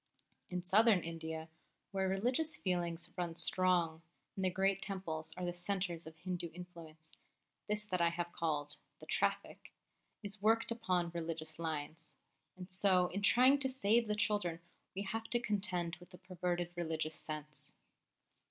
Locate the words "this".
7.67-7.85